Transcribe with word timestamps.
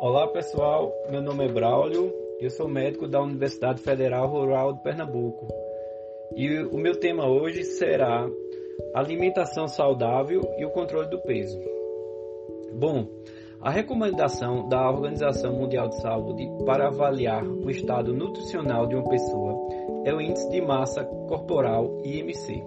Olá 0.00 0.28
pessoal, 0.28 0.92
meu 1.10 1.20
nome 1.20 1.44
é 1.44 1.48
Braulio, 1.48 2.14
eu 2.40 2.48
sou 2.50 2.68
médico 2.68 3.08
da 3.08 3.20
Universidade 3.20 3.82
Federal 3.82 4.28
Rural 4.28 4.74
de 4.74 4.80
Pernambuco 4.80 5.48
e 6.36 6.60
o 6.60 6.78
meu 6.78 7.00
tema 7.00 7.28
hoje 7.28 7.64
será 7.64 8.24
alimentação 8.94 9.66
saudável 9.66 10.40
e 10.56 10.64
o 10.64 10.70
controle 10.70 11.10
do 11.10 11.20
peso. 11.22 11.60
Bom, 12.74 13.08
a 13.60 13.70
recomendação 13.70 14.68
da 14.68 14.88
Organização 14.88 15.54
Mundial 15.54 15.88
de 15.88 16.00
Saúde 16.00 16.48
para 16.64 16.86
avaliar 16.86 17.44
o 17.44 17.68
estado 17.68 18.14
nutricional 18.14 18.86
de 18.86 18.94
uma 18.94 19.08
pessoa 19.08 19.52
é 20.04 20.14
o 20.14 20.20
Índice 20.20 20.48
de 20.48 20.60
Massa 20.60 21.04
Corporal 21.04 21.98
IMC. 22.04 22.62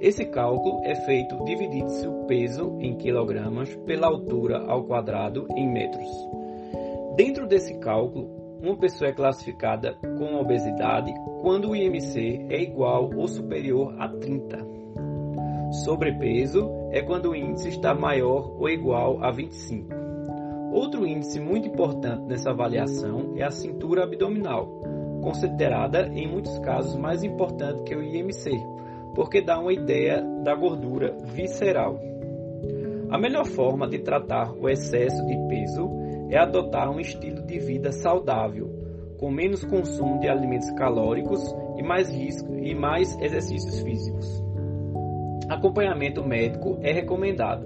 Esse 0.00 0.24
cálculo 0.24 0.80
é 0.84 0.94
feito 0.94 1.36
dividindo-se 1.44 2.06
o 2.06 2.24
peso 2.24 2.78
em 2.80 2.96
quilogramas 2.96 3.74
pela 3.84 4.06
altura 4.06 4.64
ao 4.66 4.84
quadrado 4.84 5.46
em 5.54 5.70
metros. 5.70 6.45
Dentro 7.16 7.46
desse 7.46 7.78
cálculo, 7.78 8.28
uma 8.60 8.76
pessoa 8.76 9.08
é 9.08 9.12
classificada 9.12 9.94
com 10.18 10.34
obesidade 10.34 11.10
quando 11.40 11.70
o 11.70 11.76
IMC 11.76 12.46
é 12.50 12.60
igual 12.60 13.10
ou 13.16 13.26
superior 13.26 13.94
a 13.98 14.06
30. 14.06 14.58
Sobrepeso 15.82 16.70
é 16.90 17.00
quando 17.00 17.30
o 17.30 17.34
índice 17.34 17.70
está 17.70 17.94
maior 17.94 18.54
ou 18.60 18.68
igual 18.68 19.24
a 19.24 19.30
25. 19.30 19.88
Outro 20.72 21.06
índice 21.06 21.40
muito 21.40 21.68
importante 21.68 22.26
nessa 22.26 22.50
avaliação 22.50 23.32
é 23.36 23.44
a 23.44 23.50
cintura 23.50 24.04
abdominal, 24.04 24.66
considerada 25.22 26.08
em 26.08 26.28
muitos 26.28 26.58
casos 26.58 26.96
mais 26.96 27.24
importante 27.24 27.82
que 27.82 27.96
o 27.96 28.02
IMC, 28.02 28.50
porque 29.14 29.40
dá 29.40 29.58
uma 29.58 29.72
ideia 29.72 30.20
da 30.44 30.54
gordura 30.54 31.16
visceral. 31.24 31.98
A 33.08 33.18
melhor 33.18 33.46
forma 33.46 33.88
de 33.88 34.00
tratar 34.00 34.52
o 34.52 34.68
excesso 34.68 35.24
de 35.26 35.36
peso 35.48 35.88
é 36.28 36.38
adotar 36.38 36.90
um 36.90 36.98
estilo 36.98 37.46
de 37.46 37.58
vida 37.58 37.92
saudável, 37.92 38.68
com 39.16 39.30
menos 39.30 39.64
consumo 39.64 40.18
de 40.18 40.28
alimentos 40.28 40.70
calóricos 40.72 41.40
e 41.76 41.82
mais 41.82 42.10
risco 42.10 42.52
e 42.56 42.74
mais 42.74 43.16
exercícios 43.20 43.80
físicos. 43.80 44.42
Acompanhamento 45.48 46.24
médico 46.24 46.78
é 46.82 46.92
recomendado. 46.92 47.64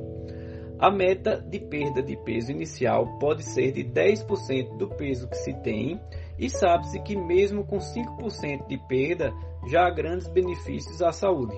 A 0.78 0.90
meta 0.90 1.40
de 1.40 1.58
perda 1.58 2.02
de 2.02 2.16
peso 2.16 2.52
inicial 2.52 3.18
pode 3.18 3.42
ser 3.42 3.72
de 3.72 3.84
10% 3.84 4.76
do 4.76 4.88
peso 4.88 5.28
que 5.28 5.36
se 5.36 5.54
tem, 5.62 6.00
e 6.38 6.48
sabe-se 6.48 7.00
que 7.00 7.16
mesmo 7.16 7.64
com 7.64 7.78
5% 7.78 8.66
de 8.66 8.78
perda 8.88 9.32
já 9.68 9.86
há 9.86 9.90
grandes 9.90 10.28
benefícios 10.28 11.02
à 11.02 11.12
saúde. 11.12 11.54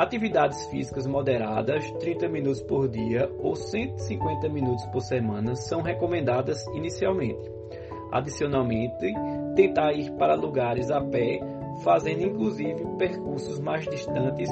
Atividades 0.00 0.64
físicas 0.68 1.06
moderadas, 1.06 1.90
30 2.00 2.26
minutos 2.26 2.62
por 2.62 2.88
dia 2.88 3.30
ou 3.38 3.54
150 3.54 4.48
minutos 4.48 4.86
por 4.86 5.02
semana, 5.02 5.54
são 5.54 5.82
recomendadas 5.82 6.66
inicialmente. 6.68 7.52
Adicionalmente, 8.10 9.12
tentar 9.54 9.92
ir 9.92 10.10
para 10.12 10.34
lugares 10.34 10.90
a 10.90 11.02
pé, 11.02 11.38
fazendo 11.84 12.22
inclusive 12.22 12.82
percursos 12.96 13.60
mais 13.60 13.84
distantes 13.84 14.48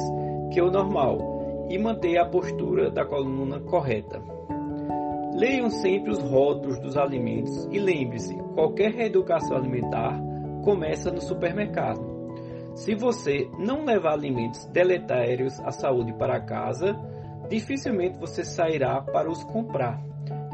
que 0.53 0.61
o 0.61 0.71
normal, 0.71 1.67
e 1.71 1.79
manter 1.79 2.19
a 2.19 2.27
postura 2.27 2.91
da 2.91 3.07
coluna 3.07 3.59
correta. 3.59 4.23
Leiam 5.35 5.71
sempre 5.71 6.11
os 6.11 6.19
rótulos 6.19 6.79
dos 6.81 6.95
alimentos 6.95 7.67
e 7.73 7.79
lembre-se: 7.79 8.37
qualquer 8.53 8.93
reeducação 8.93 9.57
alimentar 9.57 10.21
começa 10.63 11.11
no 11.11 11.23
supermercado. 11.23 12.18
Se 12.79 12.95
você 12.95 13.51
não 13.59 13.85
levar 13.85 14.13
alimentos 14.13 14.65
deletérios 14.67 15.59
à 15.61 15.73
saúde 15.73 16.13
para 16.13 16.41
casa, 16.41 16.97
dificilmente 17.51 18.17
você 18.19 18.45
sairá 18.45 19.03
para 19.03 19.29
os 19.29 19.43
comprar 19.43 20.01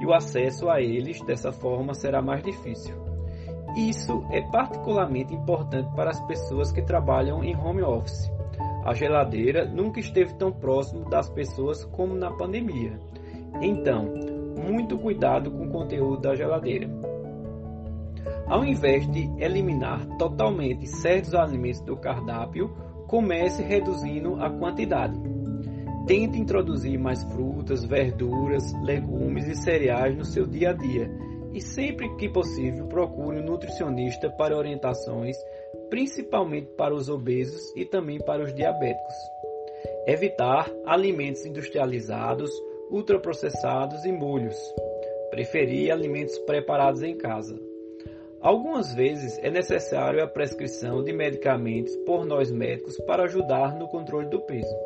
e 0.01 0.07
o 0.07 0.15
acesso 0.15 0.71
a 0.71 0.81
eles 0.81 1.21
dessa 1.27 1.53
forma 1.53 1.93
será 1.93 2.23
mais 2.23 2.43
difícil. 2.43 2.97
Isso 3.77 4.25
é 4.31 4.41
particularmente 4.51 5.35
importante 5.35 5.95
para 5.95 6.11
as 6.11 6.21
pessoas 6.27 6.73
que 6.73 6.81
trabalham 6.81 7.45
em 7.45 7.55
home 7.55 7.83
office. 7.83 8.33
A 8.87 8.95
geladeira 8.95 9.67
nunca 9.67 10.01
esteve 10.01 10.33
tão 10.35 10.51
próximo 10.51 11.09
das 11.11 11.29
pessoas 11.29 11.85
como 11.85 12.15
na 12.15 12.31
pandemia. 12.31 12.99
Então, 13.61 14.15
muito 14.67 14.97
cuidado 14.97 15.51
com 15.51 15.67
o 15.67 15.71
conteúdo 15.71 16.23
da 16.23 16.35
geladeira. 16.35 16.89
Ao 18.47 18.65
invés 18.65 19.11
de 19.11 19.31
eliminar 19.43 20.07
totalmente 20.19 20.87
certos 20.87 21.35
alimentos 21.35 21.81
do 21.81 21.97
cardápio, 21.97 22.69
comece 23.07 23.63
reduzindo 23.63 24.37
a 24.43 24.51
quantidade. 24.51 25.19
Tente 26.07 26.39
introduzir 26.39 26.99
mais 26.99 27.23
frutas, 27.25 27.85
verduras, 27.85 28.63
legumes 28.83 29.49
e 29.49 29.55
cereais 29.55 30.17
no 30.17 30.25
seu 30.25 30.47
dia 30.47 30.71
a 30.71 30.73
dia 30.75 31.11
e 31.55 31.61
sempre 31.61 32.15
que 32.17 32.29
possível 32.29 32.87
procure 32.87 33.39
um 33.39 33.45
nutricionista 33.45 34.29
para 34.29 34.57
orientações, 34.57 35.37
principalmente 35.89 36.67
para 36.77 36.95
os 36.95 37.09
obesos 37.09 37.75
e 37.75 37.87
também 37.87 38.19
para 38.19 38.43
os 38.43 38.53
diabéticos. 38.53 39.15
Evitar 40.07 40.71
alimentos 40.85 41.47
industrializados, 41.47 42.51
ultraprocessados 42.91 44.05
e 44.05 44.13
molhos. 44.13 44.57
Preferir 45.31 45.91
alimentos 45.91 46.39
preparados 46.41 47.03
em 47.03 47.17
casa. 47.17 47.59
Algumas 48.45 48.93
vezes 48.93 49.39
é 49.43 49.51
necessário 49.51 50.23
a 50.23 50.27
prescrição 50.27 51.03
de 51.03 51.15
medicamentos 51.15 51.97
por 52.05 52.27
nós 52.27 52.51
médicos 52.51 52.95
para 53.07 53.25
ajudar 53.25 53.75
no 53.75 53.89
controle 53.89 54.29
do 54.29 54.39
peso. 54.43 54.77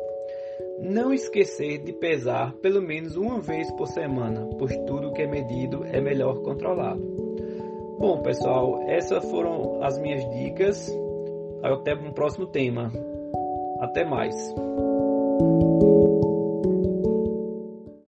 Não 0.79 1.13
esquecer 1.13 1.79
de 1.79 1.91
pesar 1.91 2.53
pelo 2.61 2.81
menos 2.81 3.17
uma 3.17 3.41
vez 3.41 3.69
por 3.73 3.87
semana, 3.87 4.47
pois 4.57 4.73
tudo 4.87 5.11
que 5.11 5.23
é 5.23 5.27
medido 5.27 5.83
é 5.91 5.99
melhor 5.99 6.41
controlado. 6.41 7.01
Bom, 7.99 8.21
pessoal, 8.21 8.81
essas 8.87 9.29
foram 9.29 9.83
as 9.83 9.99
minhas 9.99 10.23
dicas. 10.29 10.89
Até 11.61 11.93
um 11.95 12.13
próximo 12.13 12.47
tema. 12.47 12.89
Até 13.81 14.05
mais. 14.05 14.33